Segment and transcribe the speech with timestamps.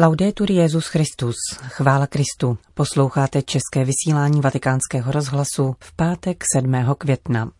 [0.00, 2.58] Laudetur Jezus Christus, chvála Kristu.
[2.74, 6.74] Posloucháte české vysílání Vatikánského rozhlasu v pátek 7.
[6.98, 7.50] května.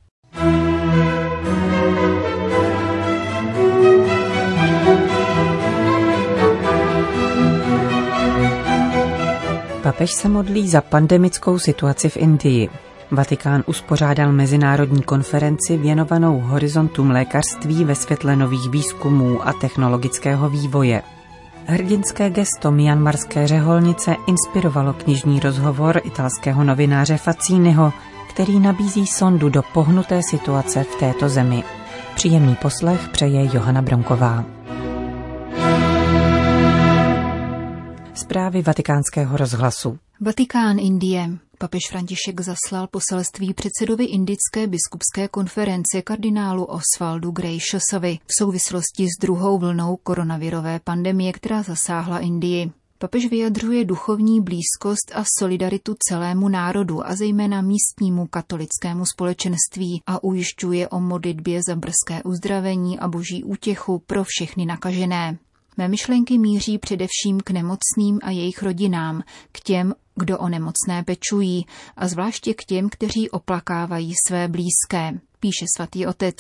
[9.83, 12.69] Papež se modlí za pandemickou situaci v Indii.
[13.11, 21.03] Vatikán uspořádal mezinárodní konferenci věnovanou horizontům lékařství ve světle nových výzkumů a technologického vývoje.
[21.71, 27.93] Hrdinské gesto Myanmarské řeholnice inspirovalo knižní rozhovor italského novináře Facínyho,
[28.31, 31.65] který nabízí sondu do pohnuté situace v této zemi.
[32.15, 34.45] Příjemný poslech přeje Johana Bronková.
[38.15, 39.99] Zprávy vatikánského rozhlasu.
[40.21, 41.48] Vatikán Indie.
[41.61, 49.59] Papež František zaslal poselství předsedovi Indické biskupské konference kardinálu Osvaldu Graciosovi v souvislosti s druhou
[49.59, 52.73] vlnou koronavirové pandemie, která zasáhla Indii.
[52.99, 60.89] Papež vyjadřuje duchovní blízkost a solidaritu celému národu a zejména místnímu katolickému společenství a ujišťuje
[60.89, 65.39] o modlitbě za brzké uzdravení a boží útěchu pro všechny nakažené.
[65.77, 71.67] Mé myšlenky míří především k nemocným a jejich rodinám, k těm, kdo o nemocné pečují,
[71.97, 76.37] a zvláště k těm, kteří oplakávají své blízké, píše svatý otec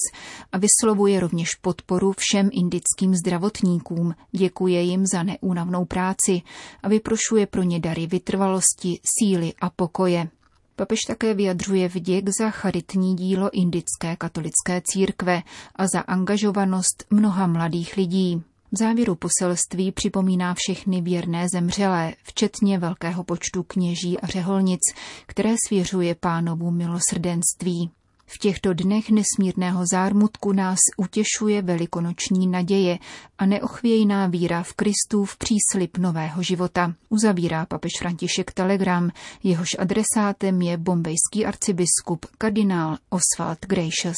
[0.53, 6.43] a vyslovuje rovněž podporu všem indickým zdravotníkům, děkuje jim za neúnavnou práci
[6.83, 10.29] a vyprošuje pro ně dary vytrvalosti, síly a pokoje.
[10.77, 15.43] Papež také vyjadřuje vděk za charitní dílo indické katolické církve
[15.77, 18.43] a za angažovanost mnoha mladých lidí.
[18.73, 24.81] V závěru poselství připomíná všechny věrné zemřelé, včetně velkého počtu kněží a řeholnic,
[25.27, 27.91] které svěřuje pánovu milosrdenství.
[28.27, 32.99] V těchto dnech nesmírného zármutku nás utěšuje velikonoční naděje
[33.39, 36.95] a neochvějná víra v Kristův příslip nového života.
[37.09, 39.11] Uzavírá papež František telegram,
[39.43, 44.17] jehož adresátem je bombejský arcibiskup kardinál Oswald Gracious.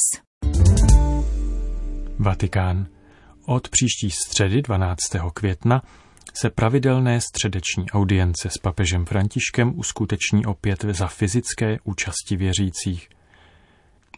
[2.18, 2.99] Vatikán.
[3.50, 4.98] Od příští středy 12.
[5.34, 5.82] května
[6.34, 13.08] se pravidelné středeční audience s papežem Františkem uskuteční opět za fyzické účasti věřících.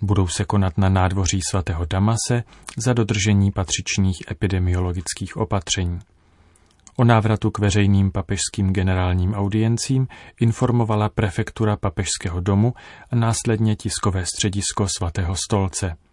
[0.02, 2.42] Budou se konat na nádvoří svatého Damase
[2.76, 5.98] za dodržení patřičných epidemiologických opatření.
[6.96, 10.08] O návratu k veřejným papežským generálním audiencím
[10.40, 12.74] informovala prefektura papežského domu
[13.10, 15.96] a následně tiskové středisko svatého stolce–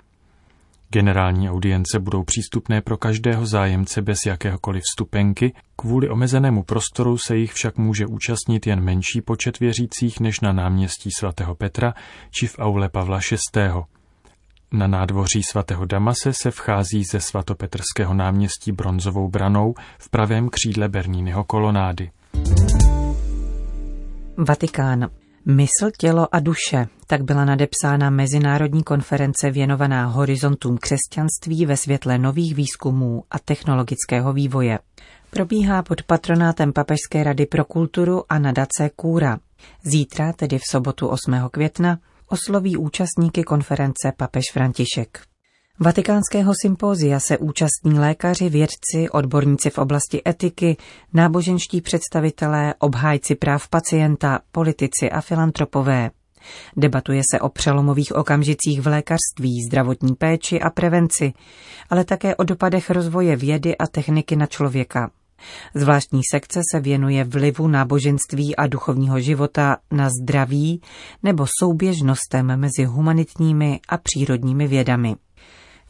[0.92, 7.54] Generální audience budou přístupné pro každého zájemce bez jakéhokoliv vstupenky, kvůli omezenému prostoru se jich
[7.54, 11.94] však může účastnit jen menší počet věřících než na náměstí svatého Petra
[12.32, 13.20] či v aule Pavla
[13.56, 13.62] VI.
[14.72, 21.44] Na nádvoří svatého Damase se vchází ze svatopetrského náměstí bronzovou branou v pravém křídle Bernínního
[21.44, 22.12] kolonády.
[24.38, 25.10] Vatikán.
[25.50, 32.56] Mysl, tělo a duše, tak byla nadepsána mezinárodní konference věnovaná horizontům křesťanství ve světle nových
[32.56, 34.80] výzkumů a technologického vývoje.
[35.30, 39.40] Probíhá pod patronátem Papežské rady pro kulturu a nadace Kůra.
[39.84, 41.50] Zítra, tedy v sobotu 8.
[41.52, 45.22] května, osloví účastníky konference papež František.
[45.82, 50.78] Vatikánského sympózia se účastní lékaři, vědci, odborníci v oblasti etiky,
[51.14, 56.12] náboženští představitelé, obhájci práv pacienta, politici a filantropové.
[56.78, 61.34] Debatuje se o přelomových okamžicích v lékařství, zdravotní péči a prevenci,
[61.90, 65.12] ale také o dopadech rozvoje vědy a techniky na člověka.
[65.76, 70.82] Zvláštní sekce se věnuje vlivu náboženství a duchovního života na zdraví
[71.24, 75.16] nebo souběžnostem mezi humanitními a přírodními vědami.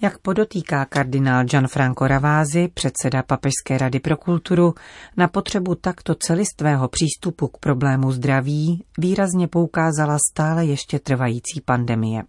[0.01, 4.73] Jak podotýká kardinál Gianfranco Ravázi, předseda Papežské rady pro kulturu,
[5.17, 12.21] na potřebu takto celistvého přístupu k problému zdraví výrazně poukázala stále ještě trvající pandemie.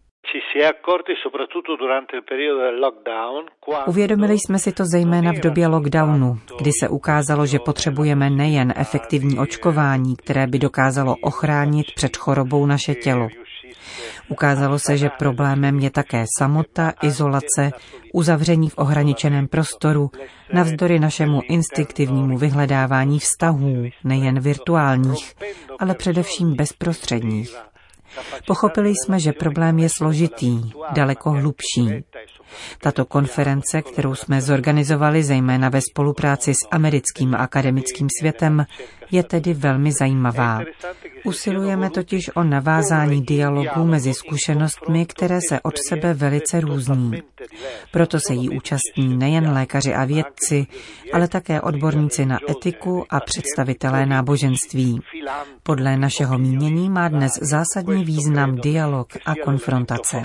[3.87, 9.39] Uvědomili jsme si to zejména v době lockdownu, kdy se ukázalo, že potřebujeme nejen efektivní
[9.39, 13.29] očkování, které by dokázalo ochránit před chorobou naše tělo,
[14.31, 17.71] Ukázalo se, že problémem je také samota, izolace,
[18.15, 20.11] uzavření v ohraničeném prostoru,
[20.53, 25.35] navzdory našemu instinktivnímu vyhledávání vztahů, nejen virtuálních,
[25.79, 27.57] ale především bezprostředních.
[28.47, 32.05] Pochopili jsme, že problém je složitý, daleko hlubší.
[32.79, 38.67] Tato konference, kterou jsme zorganizovali zejména ve spolupráci s americkým akademickým světem,
[39.11, 40.61] je tedy velmi zajímavá.
[41.25, 47.23] Usilujeme totiž o navázání dialogu mezi zkušenostmi, které se od sebe velice různí.
[47.93, 50.67] Proto se jí účastní nejen lékaři a vědci,
[51.13, 55.01] ale také odborníci na etiku a představitelé náboženství.
[55.63, 60.23] Podle našeho mínění má dnes zásadní význam dialog a konfrontace.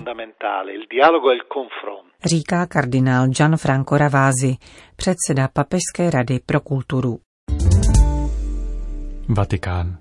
[2.26, 4.58] Říká kardinál Gianfranco Ravasi,
[4.96, 7.20] předseda Papežské rady pro kulturu.
[9.30, 9.98] Vatikán.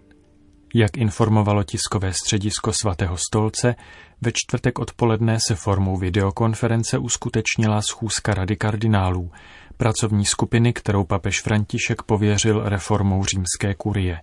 [0.75, 3.75] Jak informovalo tiskové středisko svatého stolce,
[4.21, 9.31] ve čtvrtek odpoledne se formou videokonference uskutečnila schůzka Rady kardinálů,
[9.76, 14.21] pracovní skupiny, kterou papež František pověřil reformou římské kurie.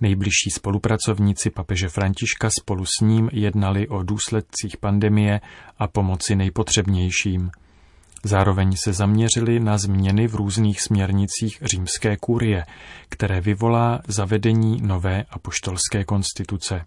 [0.00, 5.40] Nejbližší spolupracovníci papeže Františka spolu s ním jednali o důsledcích pandemie
[5.78, 7.50] a pomoci nejpotřebnějším–
[8.24, 12.66] Zároveň se zaměřili na změny v různých směrnicích římské kurie,
[13.08, 16.84] které vyvolá zavedení nové apoštolské konstituce.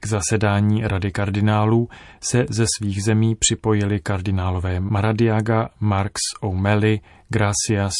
[0.00, 1.88] K zasedání Rady kardinálů
[2.20, 7.94] se ze svých zemí připojili kardinálové Maradiaga, Marx, O'Malley, Gracias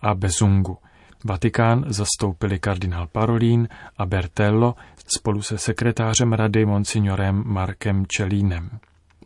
[0.00, 0.78] a Bezungu.
[1.24, 3.68] Vatikán zastoupili kardinál Parolín
[3.98, 4.74] a Bertello
[5.16, 8.70] spolu se sekretářem rady monsignorem Markem Čelínem.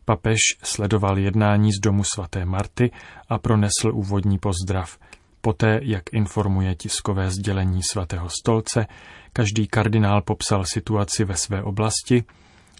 [0.04, 2.90] Papež sledoval jednání z domu svaté Marty
[3.28, 4.98] a pronesl úvodní pozdrav.
[5.40, 8.86] Poté, jak informuje tiskové sdělení svatého stolce,
[9.32, 12.24] každý kardinál popsal situaci ve své oblasti,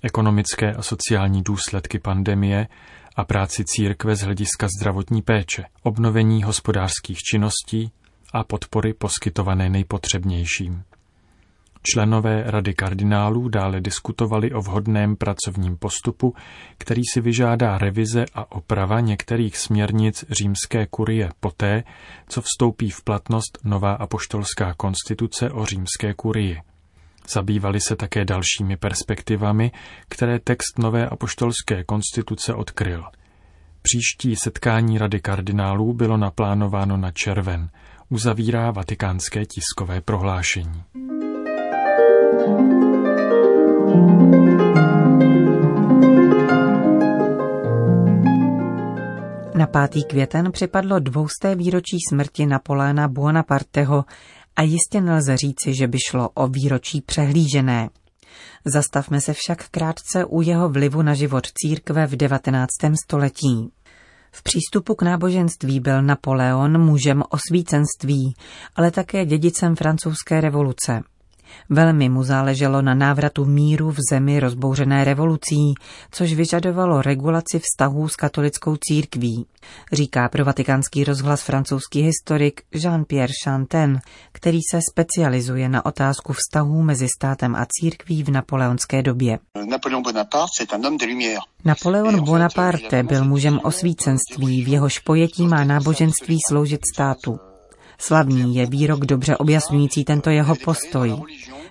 [0.03, 2.69] ekonomické a sociální důsledky pandemie
[3.17, 7.93] a práci církve z hlediska zdravotní péče, obnovení hospodářských činností
[8.35, 10.83] a podpory poskytované nejpotřebnějším.
[11.93, 16.35] Členové Rady kardinálů dále diskutovali o vhodném pracovním postupu,
[16.79, 21.85] který si vyžádá revize a oprava některých směrnic římské kurie poté,
[22.29, 26.63] co vstoupí v platnost nová apoštolská konstituce o římské kurii.
[27.29, 29.73] Zabývali se také dalšími perspektivami,
[30.09, 33.05] které text nové apoštolské konstituce odkryl.
[33.83, 37.71] Příští setkání Rady kardinálů bylo naplánováno na červen,
[38.15, 40.83] uzavírá vatikánské tiskové prohlášení.
[49.55, 50.05] Na 5.
[50.09, 54.05] květen připadlo dvousté výročí smrti Napoléna Buonaparteho
[54.57, 57.89] a jistě nelze říci, že by šlo o výročí přehlížené.
[58.65, 62.69] Zastavme se však krátce u jeho vlivu na život církve v 19.
[63.05, 63.73] století.
[64.37, 68.35] V přístupu k náboženství byl Napoleon mužem osvícenství,
[68.77, 71.03] ale také dědicem francouzské revoluce.
[71.71, 75.75] Velmi mu záleželo na návratu míru v zemi rozbouřené revolucí,
[76.11, 79.47] což vyžadovalo regulaci vztahů s katolickou církví,
[79.93, 83.99] říká pro vatikánský rozhlas francouzský historik Jean-Pierre Chanten,
[84.33, 89.39] který se specializuje na otázku vztahů mezi státem a církví v napoleonské době.
[91.65, 97.54] Napoleon Bonaparte byl mužem osvícenství, v jehož pojetí má náboženství sloužit státu.
[98.07, 101.23] Slavný je výrok dobře objasňující tento jeho postoj.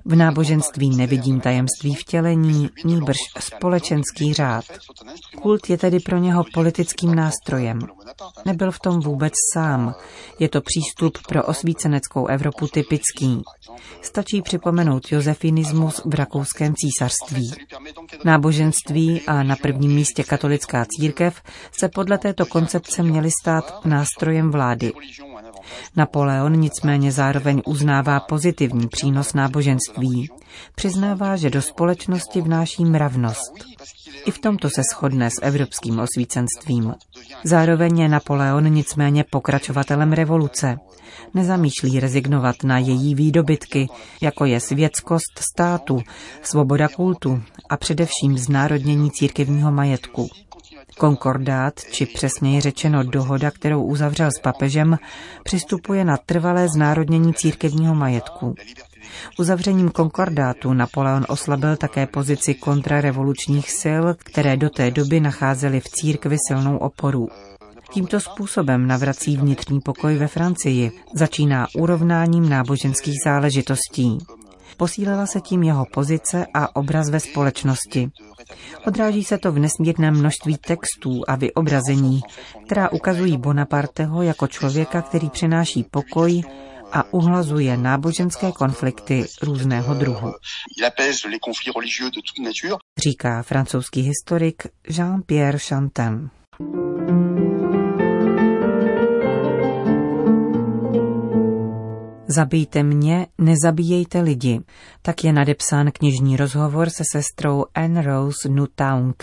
[0.05, 4.65] V náboženství nevidím tajemství vtělení, nýbrž společenský řád.
[5.41, 7.79] Kult je tedy pro něho politickým nástrojem.
[8.45, 9.95] Nebyl v tom vůbec sám.
[10.39, 13.41] Je to přístup pro osvíceneckou Evropu typický.
[14.01, 17.53] Stačí připomenout josefinismus v rakouském císařství.
[18.25, 21.41] Náboženství a na prvním místě katolická církev
[21.71, 24.93] se podle této koncepce měly stát nástrojem vlády.
[25.95, 30.29] Napoleon nicméně zároveň uznává pozitivní přínos náboženství.
[30.75, 33.53] Přiznává, že do společnosti vnáší mravnost.
[34.25, 36.93] I v tomto se shodne s evropským osvícenstvím.
[37.43, 40.77] Zároveň je Napoleon nicméně pokračovatelem revoluce.
[41.33, 43.87] Nezamýšlí rezignovat na její výdobytky,
[44.21, 46.01] jako je světskost státu,
[46.41, 50.29] svoboda kultu a především znárodnění církevního majetku.
[50.97, 54.97] Konkordát, či přesněji řečeno dohoda, kterou uzavřel s papežem,
[55.43, 58.55] přistupuje na trvalé znárodnění církevního majetku.
[59.39, 66.37] Uzavřením konkordátu Napoleon oslabil také pozici kontrarevolučních sil, které do té doby nacházely v církvi
[66.47, 67.29] silnou oporu.
[67.93, 74.17] Tímto způsobem navrací vnitřní pokoj ve Francii, začíná urovnáním náboženských záležitostí.
[74.77, 78.09] Posílila se tím jeho pozice a obraz ve společnosti.
[78.87, 82.21] Odráží se to v nesmírném množství textů a vyobrazení,
[82.65, 86.43] která ukazují Bonaparteho jako člověka, který přináší pokoj
[86.91, 90.31] a uhlazuje náboženské konflikty různého druhu.
[93.03, 96.29] Říká francouzský historik Jean-Pierre Chantin.
[102.35, 104.61] Zabijte mě, nezabíjejte lidi.
[105.01, 109.13] Tak je nadepsán knižní rozhovor se sestrou Anne Rose Newtown.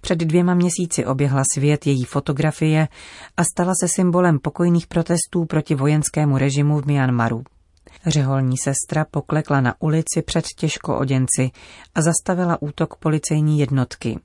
[0.00, 2.88] Před dvěma měsíci oběhla svět její fotografie
[3.36, 7.42] a stala se symbolem pokojných protestů proti vojenskému režimu v Myanmaru.
[8.06, 11.50] Řeholní sestra poklekla na ulici před těžkooděnci
[11.94, 14.18] a zastavila útok policejní jednotky.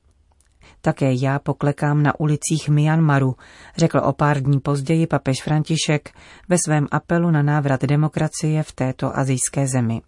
[0.82, 3.36] Také já poklekám na ulicích Myanmaru,
[3.78, 6.10] řekl o pár dní později papež František
[6.50, 10.02] ve svém apelu na návrat demokracie v této azijské zemi.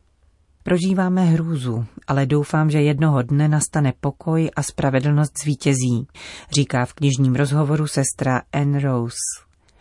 [0.63, 6.07] Prožíváme hrůzu, ale doufám, že jednoho dne nastane pokoj a spravedlnost zvítězí,
[6.51, 9.15] říká v knižním rozhovoru sestra Anne Rose.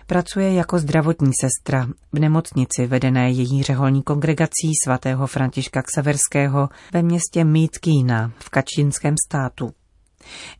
[0.06, 7.44] Pracuje jako zdravotní sestra v nemocnici vedené její řeholní kongregací svatého Františka Ksaverského ve městě
[7.44, 9.70] Mítkýna v Kačínském státu.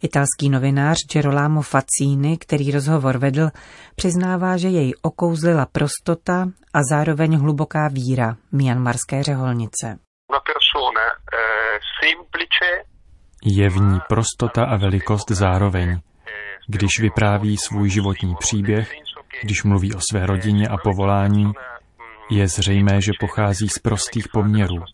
[0.03, 3.51] Italský novinář Gerolamo Faccini, který rozhovor vedl,
[3.97, 9.99] přiznává, že jej okouzlila prostota a zároveň hluboká víra mianmarské řeholnice.
[13.45, 16.01] Je v ní prostota a velikost zároveň.
[16.69, 18.93] Když vypráví svůj životní příběh,
[19.43, 21.53] když mluví o své rodině a povolání,
[22.31, 24.85] je zřejmé, že pochází z prostých poměrů.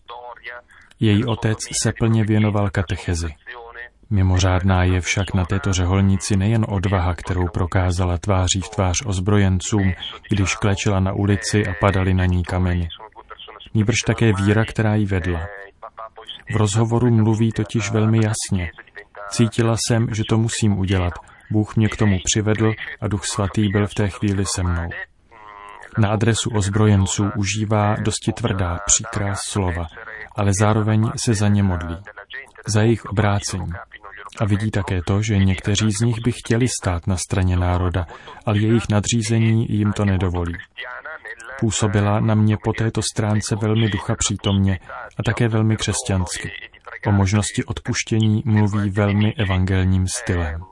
[0.99, 3.27] Její otec se plně věnoval katechezi.
[4.11, 9.93] Mimořádná je však na této řeholnici nejen odvaha, kterou prokázala tváří v tvář ozbrojencům,
[10.29, 12.89] když klečela na ulici a padaly na ní kameny.
[13.73, 15.39] Nýbrž také víra, která ji vedla.
[16.53, 18.71] V rozhovoru mluví totiž velmi jasně.
[19.29, 21.13] Cítila jsem, že to musím udělat.
[21.51, 24.89] Bůh mě k tomu přivedl a Duch Svatý byl v té chvíli se mnou.
[25.97, 29.87] Na adresu ozbrojenců užívá dosti tvrdá, příkrá slova,
[30.35, 31.97] ale zároveň se za ně modlí.
[32.73, 33.71] Za jejich obrácení.
[34.41, 38.07] A vidí také to, že někteří z nich by chtěli stát na straně národa,
[38.45, 40.53] ale jejich nadřízení jim to nedovolí.
[41.59, 44.79] Působila na mě po této stránce velmi ducha přítomně
[45.19, 46.51] a také velmi křesťansky.
[47.07, 50.65] O možnosti odpuštění mluví velmi evangelním stylem.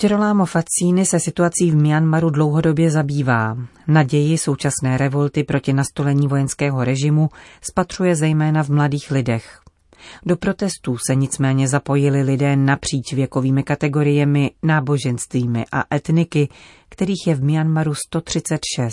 [0.00, 3.56] Gerolamo Faccini se situací v Myanmaru dlouhodobě zabývá.
[3.88, 7.28] Naději současné revolty proti nastolení vojenského režimu
[7.62, 9.60] spatřuje zejména v mladých lidech.
[10.26, 16.48] Do protestů se nicméně zapojili lidé napříč věkovými kategoriemi, náboženstvími a etniky,
[16.88, 18.90] kterých je v Myanmaru 136.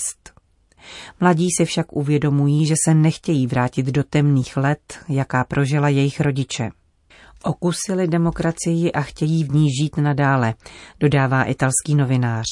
[1.20, 6.70] Mladí si však uvědomují, že se nechtějí vrátit do temných let, jaká prožila jejich rodiče.
[7.44, 10.53] Okusili demokracii a chtějí v ní žít nadále,
[11.00, 12.46] dodává italský novinář.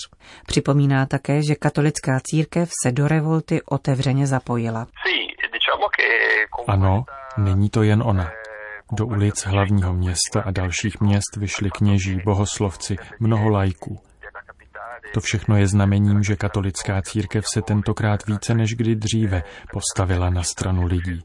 [0.47, 4.87] Připomíná také, že katolická církev se do revolty otevřeně zapojila.
[6.67, 7.03] Ano,
[7.37, 8.31] není to jen ona.
[8.91, 13.99] Do ulic hlavního města a dalších měst vyšli kněží, bohoslovci, mnoho lajků.
[15.13, 20.43] To všechno je znamením, že katolická církev se tentokrát více než kdy dříve postavila na
[20.43, 21.23] stranu lidí.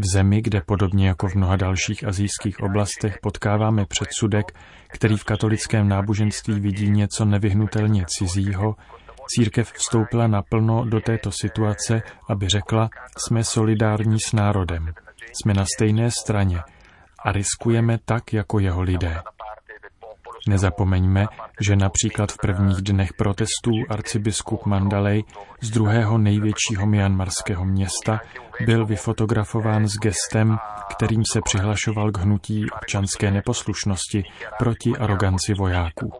[0.00, 4.52] V zemi, kde podobně jako v mnoha dalších azijských oblastech potkáváme předsudek,
[4.88, 8.76] který v katolickém náboženství vidí něco nevyhnutelně cizího,
[9.28, 12.90] církev vstoupila naplno do této situace, aby řekla,
[13.26, 14.92] jsme solidární s národem,
[15.32, 16.58] jsme na stejné straně
[17.24, 19.22] a riskujeme tak jako jeho lidé.
[20.48, 21.26] Nezapomeňme,
[21.60, 25.24] že například v prvních dnech protestů arcibiskup Mandalej
[25.60, 28.20] z druhého největšího myanmarského města
[28.64, 30.58] byl vyfotografován s gestem,
[30.90, 34.24] kterým se přihlašoval k hnutí občanské neposlušnosti
[34.58, 36.12] proti aroganci vojáků.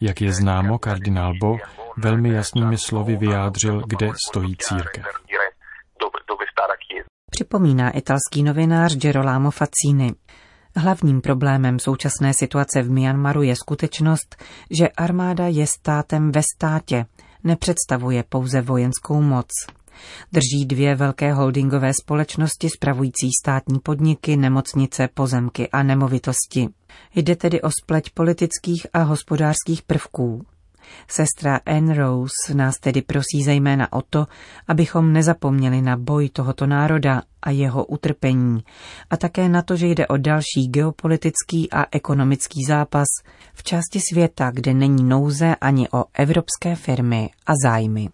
[0.00, 1.56] Jak je známo, kardinál Bo
[1.96, 5.04] velmi jasnými slovy vyjádřil, kde stojí církev.
[7.30, 10.14] Připomíná italský novinář Gerolamo Faccini.
[10.76, 14.36] Hlavním problémem současné situace v Myanmaru je skutečnost,
[14.78, 17.06] že armáda je státem ve státě,
[17.44, 19.48] nepředstavuje pouze vojenskou moc.
[20.32, 26.68] Drží dvě velké holdingové společnosti spravující státní podniky, nemocnice, pozemky a nemovitosti.
[27.14, 30.46] Jde tedy o spleť politických a hospodářských prvků.
[31.08, 34.26] Sestra Anne Rose nás tedy prosí zejména o to,
[34.68, 38.64] abychom nezapomněli na boj tohoto národa a jeho utrpení
[39.10, 43.06] a také na to, že jde o další geopolitický a ekonomický zápas
[43.54, 48.08] v části světa, kde není nouze ani o evropské firmy a zájmy.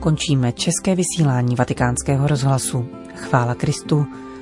[0.00, 2.88] Končíme české vysílání vatikánského rozhlasu.
[3.14, 4.06] Chvála Kristu.